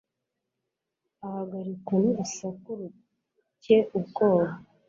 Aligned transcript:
Ahagarikwa 1.25 1.93
n'urusaku 2.01 2.69
rutcye 2.79 3.77
ubwoba. 3.97 4.51